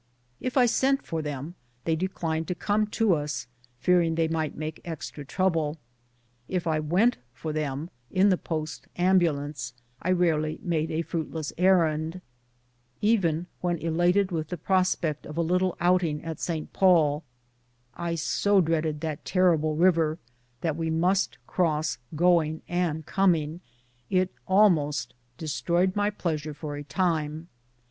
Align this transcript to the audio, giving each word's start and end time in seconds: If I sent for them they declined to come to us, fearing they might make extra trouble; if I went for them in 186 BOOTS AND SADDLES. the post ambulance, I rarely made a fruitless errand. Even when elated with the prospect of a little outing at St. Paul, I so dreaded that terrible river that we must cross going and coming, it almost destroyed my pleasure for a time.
If 0.39 0.57
I 0.57 0.65
sent 0.65 1.05
for 1.05 1.21
them 1.21 1.53
they 1.85 1.95
declined 1.95 2.47
to 2.47 2.55
come 2.55 2.87
to 2.87 3.13
us, 3.13 3.45
fearing 3.77 4.15
they 4.15 4.27
might 4.27 4.57
make 4.57 4.81
extra 4.83 5.23
trouble; 5.23 5.77
if 6.47 6.65
I 6.65 6.79
went 6.79 7.17
for 7.35 7.53
them 7.53 7.91
in 8.09 8.31
186 8.31 8.49
BOOTS 8.49 8.81
AND 8.95 9.21
SADDLES. 9.21 9.21
the 9.21 9.29
post 9.29 9.69
ambulance, 9.69 9.73
I 10.01 10.09
rarely 10.11 10.59
made 10.63 10.89
a 10.89 11.03
fruitless 11.03 11.53
errand. 11.55 12.19
Even 13.01 13.45
when 13.59 13.77
elated 13.77 14.31
with 14.31 14.47
the 14.47 14.57
prospect 14.57 15.27
of 15.27 15.37
a 15.37 15.43
little 15.43 15.77
outing 15.79 16.23
at 16.23 16.39
St. 16.39 16.73
Paul, 16.73 17.23
I 17.93 18.15
so 18.15 18.59
dreaded 18.59 19.01
that 19.01 19.23
terrible 19.23 19.75
river 19.75 20.17
that 20.61 20.75
we 20.75 20.89
must 20.89 21.37
cross 21.45 21.99
going 22.15 22.63
and 22.67 23.05
coming, 23.05 23.61
it 24.09 24.31
almost 24.47 25.13
destroyed 25.37 25.95
my 25.95 26.09
pleasure 26.09 26.55
for 26.55 26.75
a 26.75 26.83
time. 26.83 27.49